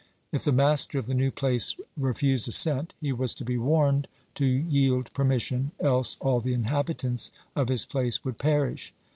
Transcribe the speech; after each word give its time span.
If 0.31 0.43
the 0.45 0.51
master 0.51 0.97
of 0.97 1.05
the 1.05 1.13
new 1.13 1.29
place 1.29 1.75
refused 1.95 2.47
assent, 2.47 2.95
he 2.99 3.13
was 3.13 3.35
to 3.35 3.45
be 3.45 3.59
warned 3.59 4.07
to 4.33 4.45
yield 4.47 5.13
permission, 5.13 5.73
else 5.79 6.17
all 6.19 6.39
the 6.39 6.53
inhabitants 6.55 7.29
of 7.55 7.69
his 7.69 7.85
place 7.85 8.25
would 8.25 8.39
perish. 8.39 8.95